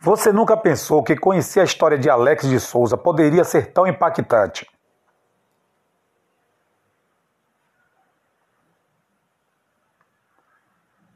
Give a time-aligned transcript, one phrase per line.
[0.00, 4.66] Você nunca pensou que conhecer a história de Alex de Souza poderia ser tão impactante?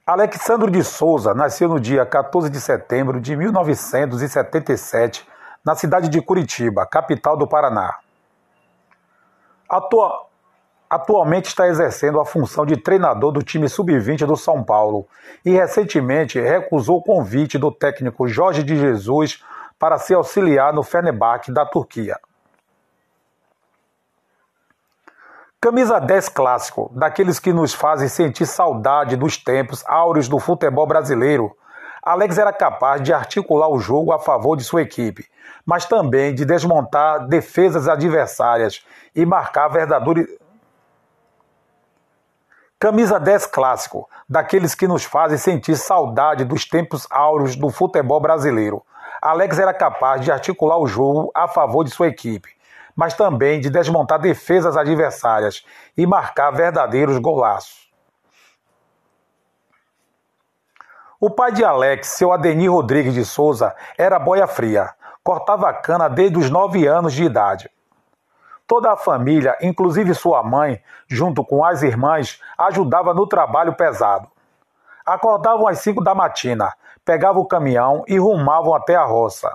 [0.06, 5.26] Alexandre de Souza nasceu no dia 14 de setembro de 1977,
[5.64, 8.00] na cidade de Curitiba, capital do Paraná.
[9.66, 10.26] Atua...
[10.94, 15.08] Atualmente está exercendo a função de treinador do time sub-20 do São Paulo
[15.44, 19.42] e recentemente recusou o convite do técnico Jorge de Jesus
[19.76, 22.16] para se auxiliar no Fenerbahçe da Turquia.
[25.60, 31.56] Camisa 10 clássico, daqueles que nos fazem sentir saudade dos tempos áureos do futebol brasileiro.
[32.04, 35.26] Alex era capaz de articular o jogo a favor de sua equipe,
[35.66, 40.43] mas também de desmontar defesas adversárias e marcar verdadeiro.
[42.84, 48.84] Camisa 10 clássico, daqueles que nos fazem sentir saudade dos tempos áureos do futebol brasileiro.
[49.22, 52.50] Alex era capaz de articular o jogo a favor de sua equipe,
[52.94, 55.64] mas também de desmontar defesas adversárias
[55.96, 57.90] e marcar verdadeiros golaços.
[61.18, 64.90] O pai de Alex, seu Adenir Rodrigues de Souza, era boia fria,
[65.22, 67.70] cortava cana desde os nove anos de idade.
[68.66, 74.28] Toda a família, inclusive sua mãe, junto com as irmãs, ajudava no trabalho pesado.
[75.04, 76.72] Acordavam às cinco da matina,
[77.04, 79.54] pegavam o caminhão e rumavam até a roça.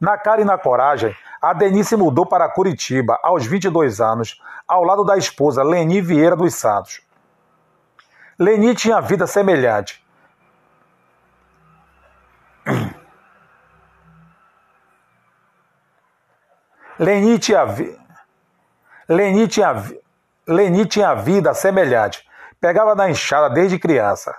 [0.00, 5.04] Na cara e na coragem, a Denise mudou para Curitiba aos 22 anos, ao lado
[5.04, 7.02] da esposa Leni Vieira dos Santos.
[8.38, 10.02] Leni tinha vida semelhante.
[16.98, 17.96] Leni tinha, vi...
[19.08, 19.74] Leni, tinha...
[20.46, 22.26] Leni tinha vida semelhante.
[22.60, 24.34] Pegava na enxada desde criança.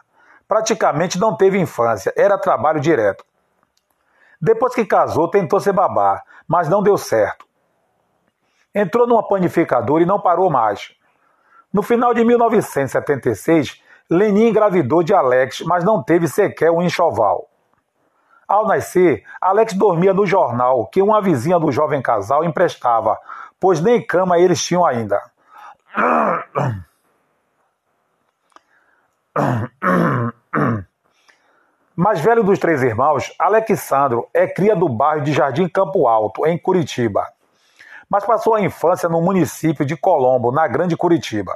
[0.47, 3.23] Praticamente não teve infância, era trabalho direto.
[4.41, 7.45] Depois que casou, tentou ser babá, mas não deu certo.
[8.73, 10.91] Entrou numa panificadora e não parou mais.
[11.71, 17.48] No final de 1976, Lenin engravidou de Alex, mas não teve sequer um enxoval.
[18.49, 23.15] Ao nascer, Alex dormia no jornal que uma vizinha do jovem casal emprestava,
[23.59, 25.21] pois nem cama eles tinham ainda.
[31.95, 36.57] Mais velho dos três irmãos, Alexandro é cria do bairro de Jardim Campo Alto, em
[36.57, 37.27] Curitiba.
[38.09, 41.55] Mas passou a infância no município de Colombo, na Grande Curitiba.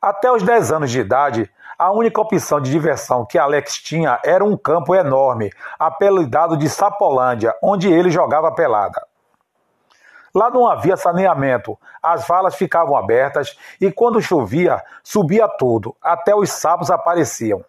[0.00, 4.44] Até os 10 anos de idade, a única opção de diversão que Alex tinha era
[4.44, 9.06] um campo enorme, apelidado de Sapolândia, onde ele jogava pelada.
[10.34, 16.50] Lá não havia saneamento, as valas ficavam abertas e quando chovia, subia tudo, até os
[16.50, 17.62] sapos apareciam.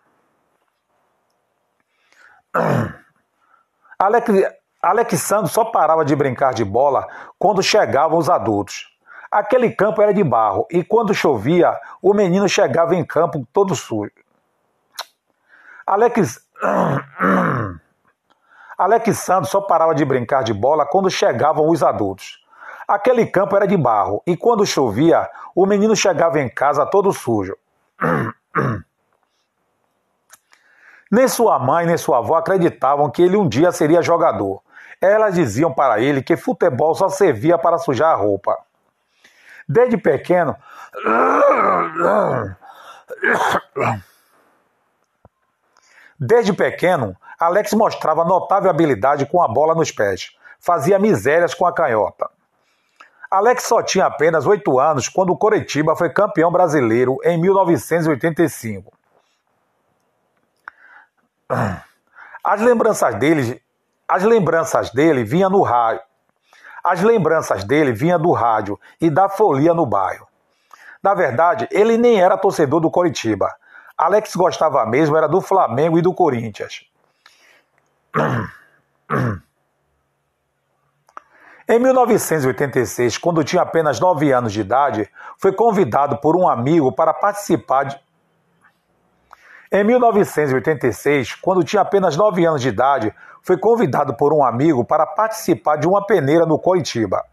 [3.99, 4.29] Alex,
[4.81, 7.07] Alexandre só parava de brincar de bola
[7.39, 8.92] quando chegavam os adultos.
[9.33, 14.11] Aquele campo era de barro e quando chovia, o menino chegava em campo todo sujo.
[15.87, 16.39] Alex.
[18.77, 22.45] Alexandre só parava de brincar de bola quando chegavam os adultos.
[22.87, 27.57] Aquele campo era de barro e quando chovia, o menino chegava em casa todo sujo.
[31.09, 34.61] Nem sua mãe nem sua avó acreditavam que ele um dia seria jogador.
[35.01, 38.57] Elas diziam para ele que futebol só servia para sujar a roupa.
[39.67, 40.55] Desde pequeno.
[46.19, 50.31] Desde pequeno, Alex mostrava notável habilidade com a bola nos pés.
[50.59, 52.29] Fazia misérias com a canhota.
[53.29, 58.93] Alex só tinha apenas oito anos quando o Coritiba foi campeão brasileiro em 1985.
[62.43, 63.61] As lembranças dele,
[64.07, 66.03] as lembranças dele vinham no rádio.
[66.83, 70.27] As lembranças dele vinham do rádio e da folia no bairro.
[71.01, 73.49] Na verdade, ele nem era torcedor do Coritiba.
[73.97, 76.85] Alex gostava mesmo era do Flamengo e do Corinthians.
[81.65, 87.13] Em 1986, quando tinha apenas 9 anos de idade, foi convidado por um amigo para
[87.13, 87.97] participar de,
[89.73, 93.11] em 1986, quando tinha apenas 9 anos de idade,
[93.43, 97.25] foi convidado por um amigo para participar de uma peneira no Coitiba.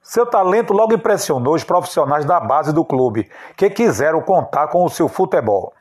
[0.00, 4.90] Seu talento logo impressionou os profissionais da base do clube, que quiseram contar com o
[4.90, 5.72] seu futebol.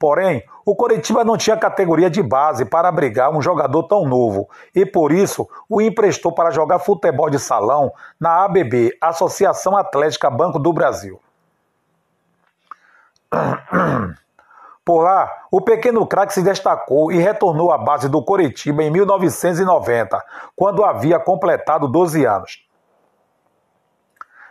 [0.00, 4.86] Porém, o Coritiba não tinha categoria de base para abrigar um jogador tão novo e
[4.86, 10.72] por isso o emprestou para jogar futebol de salão na ABB, Associação Atlética Banco do
[10.72, 11.20] Brasil.
[14.82, 20.18] Por lá, o pequeno craque se destacou e retornou à base do Coritiba em 1990,
[20.56, 22.64] quando havia completado 12 anos.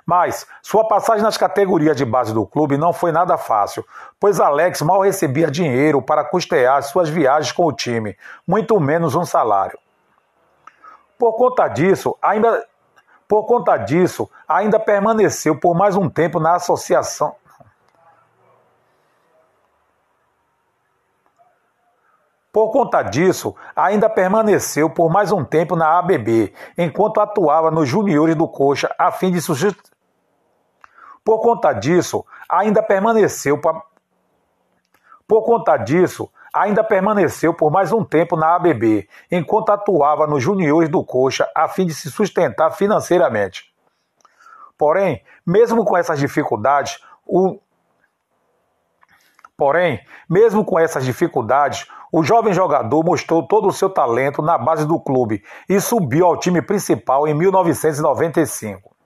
[0.10, 3.86] Mas sua passagem nas categorias de base do clube não foi nada fácil,
[4.20, 8.18] pois Alex mal recebia dinheiro para custear suas viagens com o time,
[8.48, 9.78] muito menos um salário.
[11.16, 12.66] Por conta disso, ainda
[13.28, 17.36] por conta disso, ainda permaneceu por mais um tempo na associação.
[22.52, 28.36] Por conta disso, ainda permaneceu por mais um tempo na ABB, enquanto atuava nos juniores
[28.36, 29.40] do Coxa a fim de
[31.30, 33.56] por conta disso, ainda permaneceu
[35.28, 40.90] por conta disso, ainda permaneceu por mais um tempo na ABB, enquanto atuava nos juniores
[40.90, 43.72] do Coxa a fim de se sustentar financeiramente.
[44.76, 47.60] Porém, mesmo com essas dificuldades, o
[49.56, 54.88] Porém, mesmo com essas dificuldades, o jovem jogador mostrou todo o seu talento na base
[54.88, 58.99] do clube e subiu ao time principal em 1995.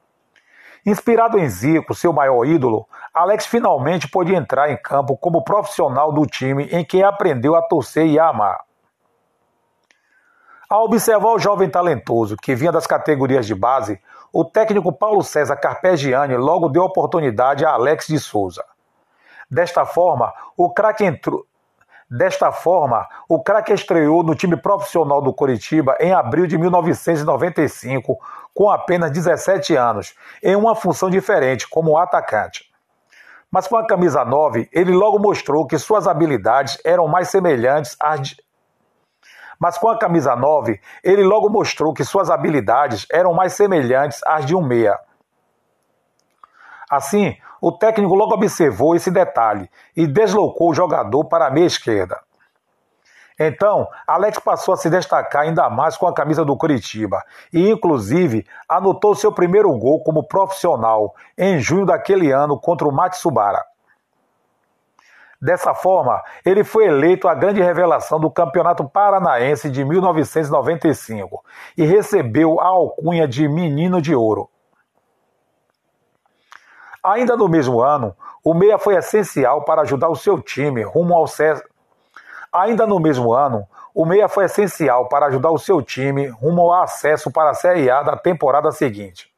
[0.85, 6.25] Inspirado em Zico, seu maior ídolo, Alex finalmente pôde entrar em campo como profissional do
[6.25, 8.59] time em que aprendeu a torcer e a amar.
[10.69, 14.01] Ao observar o jovem talentoso que vinha das categorias de base,
[14.33, 18.65] o técnico Paulo César Carpegiani logo deu oportunidade a Alex de Souza.
[19.49, 21.45] Desta forma, o craque entrou,
[22.09, 28.19] Desta forma, o craque estreou no time profissional do Coritiba em abril de 1995,
[28.53, 32.71] com apenas 17 anos, em uma função diferente, como atacante.
[33.49, 38.21] Mas com a camisa 9, ele logo mostrou que suas habilidades eram mais semelhantes às
[38.21, 38.43] de...
[39.59, 44.45] Mas com a camisa 9, ele logo mostrou que suas habilidades eram mais semelhantes às
[44.45, 44.99] de um meia.
[46.89, 52.19] Assim, o técnico logo observou esse detalhe e deslocou o jogador para a meia esquerda.
[53.39, 57.23] Então, Alex passou a se destacar ainda mais com a camisa do Curitiba
[57.53, 63.63] e, inclusive, anotou seu primeiro gol como profissional em junho daquele ano contra o Matsubara.
[65.41, 71.41] Dessa forma, ele foi eleito a grande revelação do Campeonato Paranaense de 1995
[71.77, 74.49] e recebeu a alcunha de Menino de Ouro.
[77.03, 81.27] Ainda no mesmo ano, o Meia foi essencial para ajudar o seu time rumo ao
[81.27, 81.65] César.
[82.51, 86.83] Ainda no mesmo ano, o Meia foi essencial para ajudar o seu time rumo ao
[86.83, 89.31] acesso para a Série A da temporada seguinte.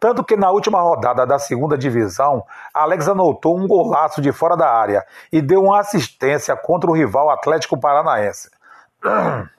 [0.00, 4.70] Tanto que na última rodada da segunda divisão, Alex anotou um golaço de fora da
[4.70, 8.50] área e deu uma assistência contra o rival Atlético Paranaense.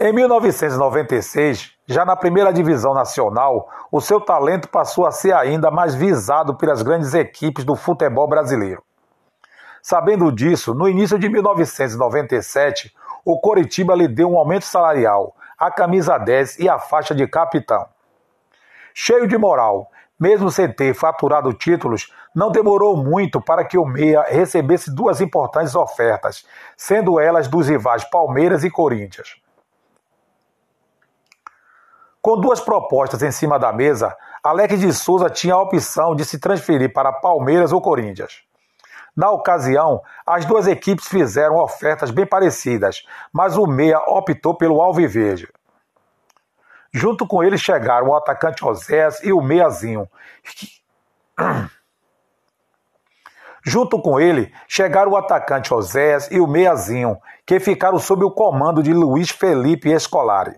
[0.00, 5.92] Em 1996, já na primeira divisão nacional, o seu talento passou a ser ainda mais
[5.92, 8.80] visado pelas grandes equipes do futebol brasileiro.
[9.82, 16.16] Sabendo disso, no início de 1997, o Coritiba lhe deu um aumento salarial, a camisa
[16.16, 17.84] 10 e a faixa de capitão.
[18.94, 24.22] Cheio de moral, mesmo sem ter faturado títulos, não demorou muito para que o Meia
[24.28, 29.36] recebesse duas importantes ofertas, sendo elas dos rivais Palmeiras e Corinthians.
[32.20, 36.38] Com duas propostas em cima da mesa, Alex de Souza tinha a opção de se
[36.38, 38.42] transferir para Palmeiras ou Corinthians.
[39.16, 45.48] Na ocasião, as duas equipes fizeram ofertas bem parecidas, mas o Meia optou pelo Alviverde.
[46.92, 50.08] Junto com ele chegaram o atacante Osés e o Meiazinho.
[53.64, 58.82] Junto com ele chegaram o atacante Osés e o Meiazinho, que ficaram sob o comando
[58.82, 60.56] de Luiz Felipe Escolari.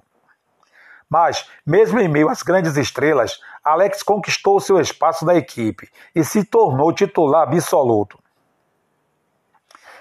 [1.10, 6.44] Mas, mesmo em meio às grandes estrelas, Alex conquistou seu espaço na equipe e se
[6.44, 8.16] tornou titular absoluto.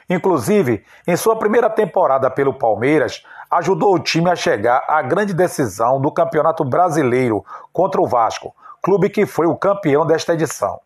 [0.07, 5.99] Inclusive, em sua primeira temporada pelo Palmeiras, ajudou o time a chegar à grande decisão
[5.99, 10.79] do Campeonato Brasileiro contra o Vasco, clube que foi o campeão desta edição.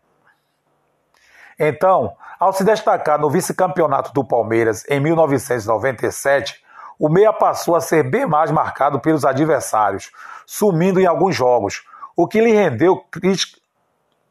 [1.58, 6.63] Então, ao se destacar no vice-campeonato do Palmeiras em 1997,
[6.98, 10.10] o meia passou a ser bem mais marcado pelos adversários,
[10.46, 11.84] sumindo em alguns jogos,
[12.16, 13.60] o que lhe rendeu críticas.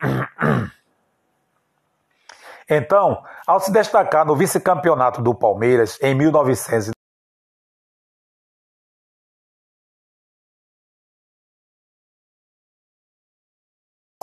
[2.70, 6.94] Então, ao se destacar no vice-campeonato do Palmeiras em 1900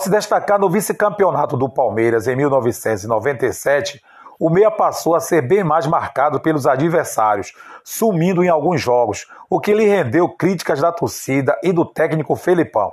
[0.01, 4.01] se destacar no vice-campeonato do Palmeiras em 1997,
[4.41, 9.59] o meia passou a ser bem mais marcado pelos adversários, sumindo em alguns jogos, o
[9.59, 12.91] que lhe rendeu críticas da torcida e do técnico Felipão.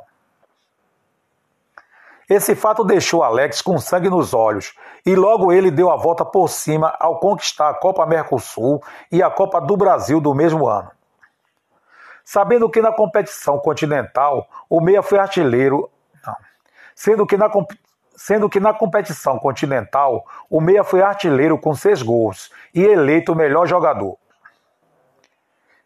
[2.28, 4.75] Esse fato deixou Alex com sangue nos olhos
[5.07, 9.31] e logo ele deu a volta por cima ao conquistar a Copa Mercosul e a
[9.31, 10.90] Copa do Brasil do mesmo ano.
[12.23, 15.90] Sabendo que na competição continental o Meia foi artilheiro,
[16.95, 17.49] sendo que na
[18.19, 23.37] sendo que na competição continental o Meia foi artilheiro com seis gols e eleito o
[23.37, 24.19] melhor jogador.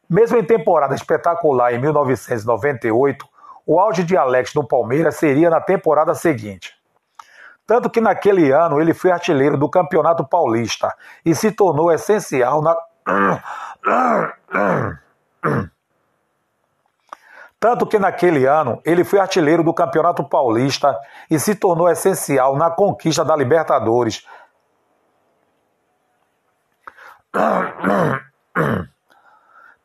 [0.08, 3.26] Mesmo em temporada espetacular em 1998,
[3.66, 6.74] o auge de Alex no Palmeiras seria na temporada seguinte.
[7.66, 10.92] Tanto que naquele ano ele foi artilheiro do Campeonato Paulista
[11.24, 12.74] e se tornou essencial na.
[17.62, 20.98] Tanto que naquele ano ele foi artilheiro do Campeonato Paulista
[21.30, 24.26] e se tornou essencial na conquista da Libertadores.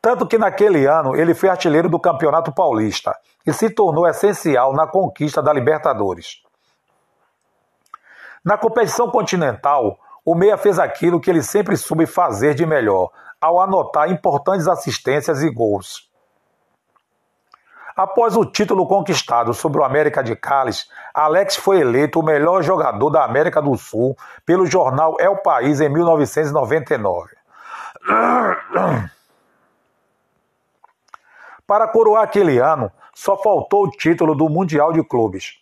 [0.02, 3.16] Tanto que naquele ano ele foi artilheiro do Campeonato Paulista
[3.46, 6.42] e se tornou essencial na conquista da Libertadores.
[8.44, 13.60] Na competição continental, o Meia fez aquilo que ele sempre soube fazer de melhor, ao
[13.60, 16.07] anotar importantes assistências e gols.
[17.98, 20.70] Após o título conquistado sobre o América de Cali,
[21.12, 25.88] Alex foi eleito o melhor jogador da América do Sul pelo jornal El País em
[25.88, 27.36] 1999.
[31.66, 35.60] Para coroar aquele ano, só faltou o título do Mundial de Clubes.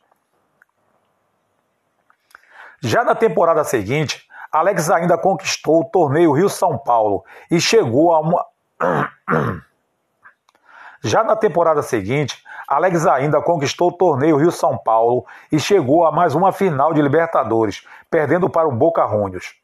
[2.83, 8.45] Já na temporada seguinte, Alex ainda conquistou o torneio Rio-São Paulo e chegou a uma.
[11.03, 16.35] Já na temporada seguinte, Alex ainda conquistou o torneio Rio-São Paulo e chegou a mais
[16.35, 19.55] uma final de Libertadores, perdendo para o Boca Juniors.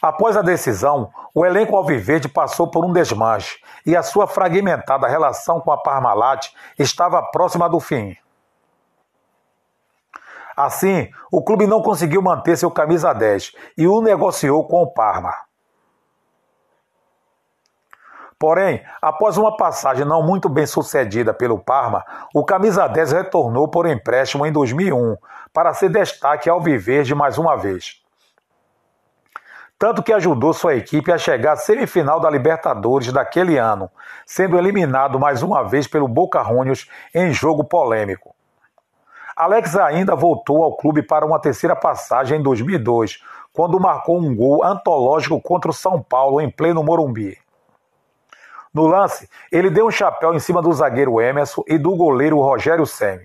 [0.00, 5.60] Após a decisão, o elenco alviverde passou por um desmanche e a sua fragmentada relação
[5.60, 8.16] com a Parmalat estava próxima do fim.
[10.56, 15.34] Assim, o clube não conseguiu manter seu camisa 10 e o negociou com o Parma.
[18.44, 23.86] Porém, após uma passagem não muito bem sucedida pelo Parma, o camisa 10 retornou por
[23.86, 25.16] empréstimo em 2001
[25.50, 28.02] para ser destaque ao Viverde mais uma vez
[29.78, 33.90] tanto que ajudou sua equipe a chegar à semifinal da Libertadores daquele ano,
[34.24, 38.34] sendo eliminado mais uma vez pelo Boca Juniors em jogo polêmico.
[39.36, 43.20] Alex ainda voltou ao clube para uma terceira passagem em 2002,
[43.52, 47.43] quando marcou um gol antológico contra o São Paulo em pleno Morumbi.
[48.74, 52.84] No lance, ele deu um chapéu em cima do zagueiro Emerson e do goleiro Rogério
[52.84, 53.24] Semi.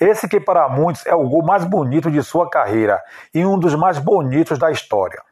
[0.00, 3.00] Esse que para muitos é o gol mais bonito de sua carreira
[3.34, 5.22] e um dos mais bonitos da história.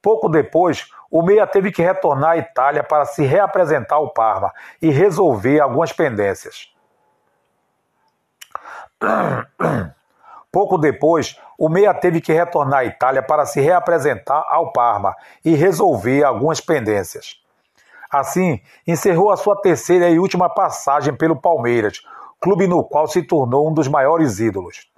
[0.00, 4.88] Pouco depois, o Meia teve que retornar à Itália para se reapresentar ao Parma e
[4.90, 6.72] resolver algumas pendências.
[10.52, 15.14] Pouco depois, o Meia teve que retornar à Itália para se reapresentar ao Parma
[15.44, 17.36] e resolver algumas pendências.
[18.10, 22.00] Assim, encerrou a sua terceira e última passagem pelo Palmeiras,
[22.40, 24.90] clube no qual se tornou um dos maiores ídolos.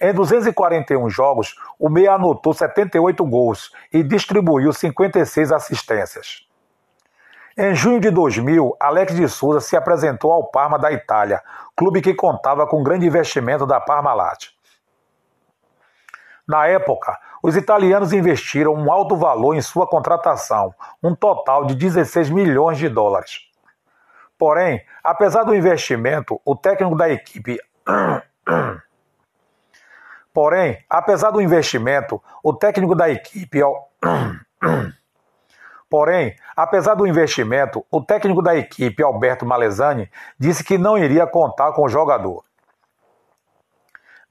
[0.00, 6.48] Em 241 jogos, o Meia anotou 78 gols e distribuiu 56 assistências.
[7.54, 11.42] Em junho de 2000, Alex de Souza se apresentou ao Parma da Itália,
[11.76, 14.58] clube que contava com grande investimento da Parmalat.
[16.50, 22.28] Na época, os italianos investiram um alto valor em sua contratação, um total de 16
[22.28, 23.42] milhões de dólares.
[24.36, 27.56] Porém, apesar do investimento, o técnico da equipe.
[30.34, 33.60] Porém, apesar do investimento, o técnico da equipe.
[35.88, 41.70] Porém, apesar do investimento, o técnico da equipe, Alberto Malesani, disse que não iria contar
[41.74, 42.42] com o jogador.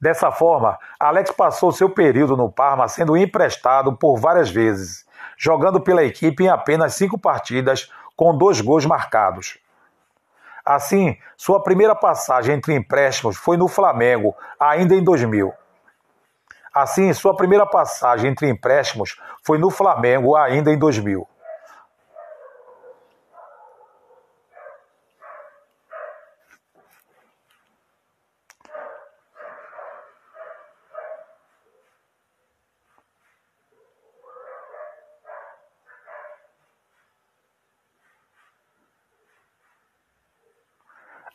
[0.00, 6.02] Dessa forma, Alex passou seu período no Parma sendo emprestado por várias vezes, jogando pela
[6.02, 9.58] equipe em apenas cinco partidas, com dois gols marcados.
[10.64, 15.52] Assim, sua primeira passagem entre empréstimos foi no Flamengo, ainda em 2000.
[16.72, 21.26] Assim, sua primeira passagem entre empréstimos foi no Flamengo, ainda em 2000.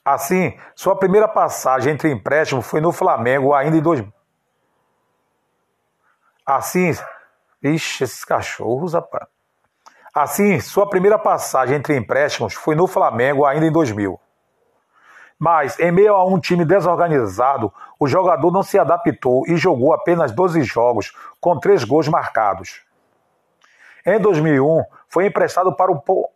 [0.05, 4.13] Assim, sua primeira passagem entre empréstimos foi no Flamengo ainda em 2000.
[6.45, 6.91] Assim,
[7.63, 9.27] ixi, esses cachorros, rapaz.
[10.13, 14.19] Assim, sua primeira passagem entre empréstimos foi no Flamengo ainda em 2000.
[15.39, 20.31] Mas, em meio a um time desorganizado, o jogador não se adaptou e jogou apenas
[20.31, 22.85] 12 jogos, com 3 gols marcados.
[24.05, 26.29] Em 2001, foi emprestado para o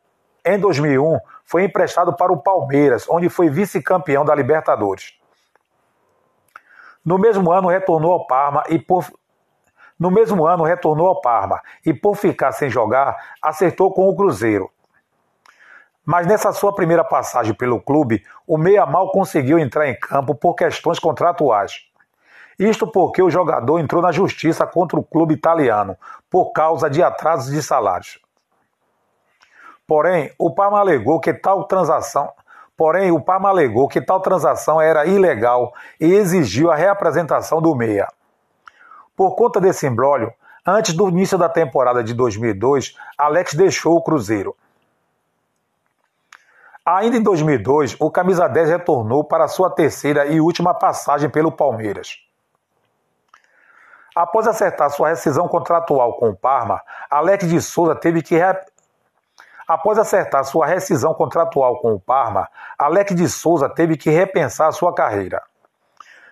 [0.46, 5.14] em 2001, foi emprestado para o Palmeiras, onde foi vice-campeão da Libertadores.
[7.04, 9.06] No mesmo ano retornou ao Parma e por
[10.00, 14.72] no mesmo ano retornou ao Parma e por ficar sem jogar, acertou com o Cruzeiro.
[16.06, 20.56] Mas nessa sua primeira passagem pelo clube, o meia mal conseguiu entrar em campo por
[20.56, 21.82] questões contratuais.
[22.58, 25.98] Isto porque o jogador entrou na justiça contra o clube italiano
[26.30, 28.20] por causa de atrasos de salários.
[29.90, 32.32] Porém, o Parma alegou que tal transação,
[32.78, 38.08] porém o Parma alegou que tal transação era ilegal e exigiu a reapresentação do meia.
[39.18, 40.32] Por conta desse imbróglio,
[40.64, 44.56] antes do início da temporada de 2002, Alex deixou o Cruzeiro.
[46.86, 52.20] Ainda em 2002, o camisa 10 retornou para sua terceira e última passagem pelo Palmeiras.
[54.16, 56.80] Após acertar sua rescisão contratual com o Parma,
[57.10, 58.36] Alex de Souza teve que
[59.70, 64.96] Após acertar sua rescisão contratual com o Parma, Alex de Souza teve que repensar sua
[64.96, 65.44] carreira.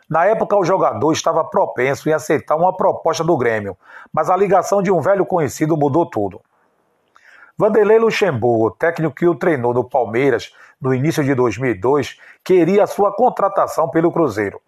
[0.10, 3.78] Na época, o jogador estava propenso em aceitar uma proposta do Grêmio,
[4.12, 6.42] mas a ligação de um velho conhecido mudou tudo.
[7.56, 10.52] Vanderlei Luxemburgo, técnico que o treinou no Palmeiras
[10.82, 14.60] no início de 2002, queria sua contratação pelo Cruzeiro.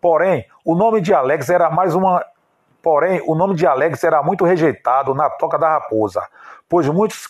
[0.00, 2.24] Porém, o nome de Alex era mais uma
[2.82, 6.26] Porém, o nome de Alex era muito rejeitado na Toca da Raposa,
[6.66, 7.26] pois muitos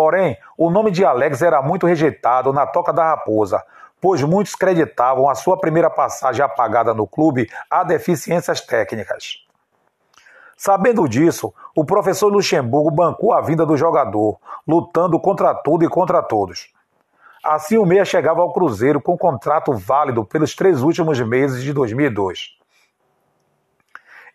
[0.00, 3.62] Porém, o nome de Alex era muito rejeitado na Toca da Raposa,
[4.00, 9.44] pois muitos creditavam a sua primeira passagem apagada no clube a deficiências técnicas.
[10.56, 16.22] Sabendo disso, o professor Luxemburgo bancou a vinda do jogador, lutando contra tudo e contra
[16.22, 16.72] todos.
[17.44, 22.58] Assim, o Meia chegava ao Cruzeiro com contrato válido pelos três últimos meses de 2002.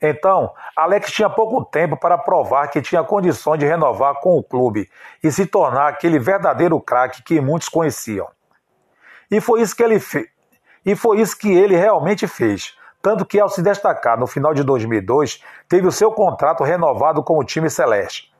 [0.01, 4.89] Então, Alex tinha pouco tempo para provar que tinha condições de renovar com o clube
[5.23, 8.27] e se tornar aquele verdadeiro craque que muitos conheciam.
[9.29, 10.27] E foi isso que ele fez.
[10.85, 12.77] E foi isso que ele realmente fez.
[13.01, 17.37] Tanto que, ao se destacar no final de 2002, teve o seu contrato renovado com
[17.37, 18.33] o time celeste.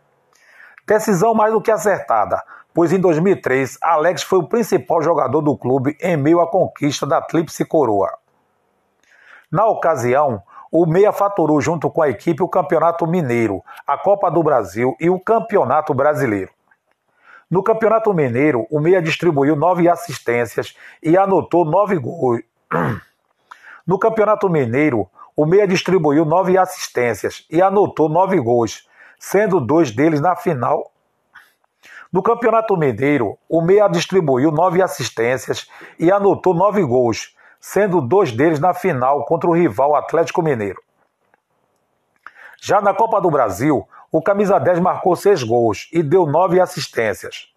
[0.88, 5.98] Decisão mais do que acertada, pois em 2003 Alex foi o principal jogador do clube
[6.00, 8.12] em meio à conquista da Tríplice Coroa.
[9.52, 10.44] Na ocasião,
[10.78, 15.10] o Meia faturou junto com a equipe o Campeonato Mineiro, a Copa do Brasil e
[15.10, 16.52] o Campeonato Brasileiro.
[17.50, 22.42] No Campeonato Mineiro, o Meia distribuiu nove assistências e anotou nove gols.
[23.88, 25.08] No Campeonato Mineiro,
[25.38, 30.92] o Meia distribuiu nove assistências e anotou nove gols, sendo dois deles na final.
[32.12, 37.35] No Campeonato Mineiro, o Meia distribuiu nove assistências e anotou nove gols,
[37.66, 40.80] sendo dois deles na final contra o rival Atlético Mineiro.
[42.62, 47.52] Já na Copa do Brasil, o camisa 10 marcou seis gols e deu nove assistências,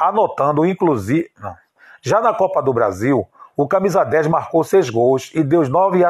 [0.00, 1.30] anotando inclusive.
[1.38, 1.54] Não.
[2.02, 3.24] Já na Copa do Brasil,
[3.56, 6.04] o camisa 10 marcou seis gols e deu nove.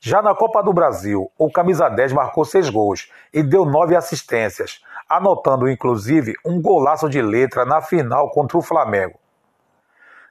[0.00, 4.82] Já na Copa do Brasil, o camisa 10 marcou seis gols e deu nove assistências,
[5.06, 9.18] anotando inclusive um golaço de letra na final contra o Flamengo.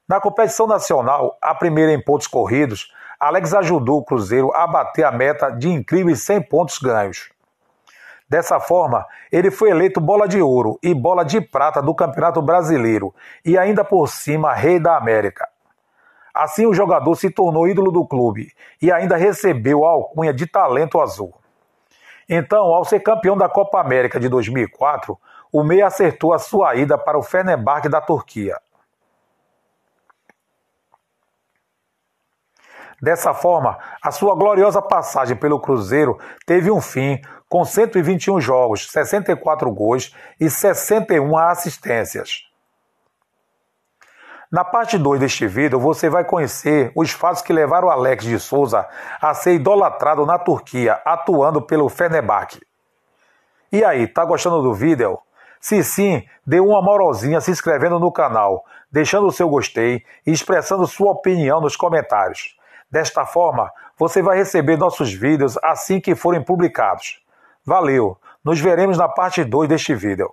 [0.07, 5.11] Na competição nacional, a primeira em pontos corridos, Alex ajudou o Cruzeiro a bater a
[5.11, 7.31] meta de incríveis 100 pontos ganhos.
[8.27, 13.15] Dessa forma, ele foi eleito bola de ouro e bola de prata do Campeonato Brasileiro
[13.45, 15.47] e ainda por cima rei da América.
[16.33, 20.99] Assim, o jogador se tornou ídolo do clube e ainda recebeu a alcunha de talento
[20.99, 21.33] azul.
[22.27, 25.17] Então, ao ser campeão da Copa América de 2004,
[25.51, 28.57] o Meia acertou a sua ida para o Fenerbahçe da Turquia.
[33.03, 39.69] Dessa forma, a sua gloriosa passagem pelo Cruzeiro teve um fim com 121 jogos, 64
[39.73, 42.43] gols e 61 assistências.
[44.49, 48.87] Na parte 2 deste vídeo, você vai conhecer os fatos que levaram Alex de Souza
[49.21, 52.65] a ser idolatrado na Turquia, atuando pelo Fenerbahçe.
[53.69, 55.19] E aí, tá gostando do vídeo?
[55.59, 60.87] Se sim, dê uma moralzinha se inscrevendo no canal, deixando o seu gostei e expressando
[60.87, 62.55] sua opinião nos comentários.
[62.93, 67.19] Desta forma, você vai receber nossos vídeos assim que forem publicados.
[67.65, 68.19] Valeu!
[68.45, 70.32] Nos veremos na parte 2 deste vídeo.